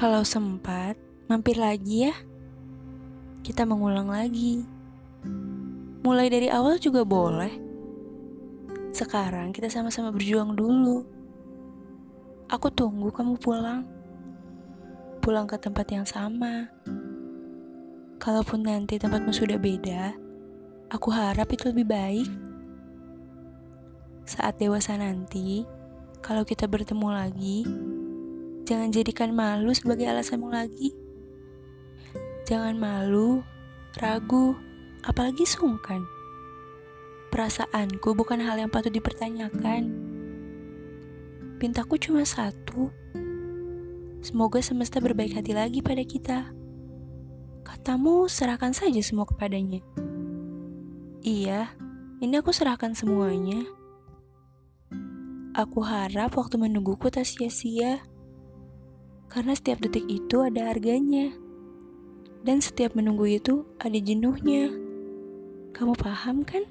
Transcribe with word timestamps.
Kalau 0.00 0.24
sempat, 0.24 0.96
mampir 1.28 1.60
lagi 1.60 2.08
ya. 2.08 2.16
Kita 3.44 3.68
mengulang 3.68 4.08
lagi. 4.08 4.64
Mulai 6.00 6.32
dari 6.32 6.48
awal 6.48 6.80
juga 6.80 7.04
boleh. 7.04 7.52
Sekarang 8.96 9.52
kita 9.52 9.68
sama-sama 9.68 10.08
berjuang 10.08 10.56
dulu. 10.56 11.04
Aku 12.48 12.72
tunggu 12.72 13.12
kamu 13.12 13.36
pulang. 13.44 13.84
Pulang 15.20 15.44
ke 15.44 15.60
tempat 15.60 15.84
yang 15.92 16.08
sama. 16.08 16.72
Kalaupun 18.16 18.64
nanti 18.64 18.96
tempatmu 18.96 19.36
sudah 19.36 19.60
beda, 19.60 20.16
aku 20.88 21.12
harap 21.12 21.52
itu 21.52 21.68
lebih 21.76 21.84
baik. 21.84 22.28
Saat 24.24 24.64
dewasa 24.64 24.96
nanti, 24.96 25.68
kalau 26.24 26.48
kita 26.48 26.64
bertemu 26.64 27.08
lagi, 27.12 27.68
jangan 28.70 28.94
jadikan 28.94 29.34
malu 29.34 29.74
sebagai 29.74 30.06
alasanmu 30.06 30.46
lagi. 30.46 30.94
Jangan 32.46 32.78
malu, 32.78 33.42
ragu, 33.98 34.54
apalagi 35.02 35.42
sungkan. 35.42 36.06
Perasaanku 37.34 38.14
bukan 38.14 38.38
hal 38.38 38.62
yang 38.62 38.70
patut 38.70 38.94
dipertanyakan. 38.94 39.90
Pintaku 41.58 41.98
cuma 41.98 42.22
satu. 42.22 42.94
Semoga 44.22 44.62
semesta 44.62 45.02
berbaik 45.02 45.34
hati 45.34 45.50
lagi 45.50 45.82
pada 45.82 46.06
kita. 46.06 46.54
Katamu 47.66 48.30
serahkan 48.30 48.70
saja 48.70 49.02
semua 49.02 49.26
kepadanya. 49.26 49.82
Iya, 51.26 51.74
ini 52.22 52.38
aku 52.38 52.54
serahkan 52.54 52.94
semuanya. 52.94 53.66
Aku 55.58 55.82
harap 55.82 56.38
waktu 56.38 56.54
menungguku 56.54 57.10
tak 57.10 57.26
sia-sia. 57.26 58.06
Karena 59.30 59.54
setiap 59.54 59.78
detik 59.78 60.10
itu 60.10 60.42
ada 60.42 60.74
harganya. 60.74 61.30
Dan 62.42 62.58
setiap 62.58 62.98
menunggu 62.98 63.30
itu 63.30 63.62
ada 63.78 63.94
jenuhnya. 63.94 64.74
Kamu 65.70 65.94
paham 65.94 66.42
kan? 66.42 66.66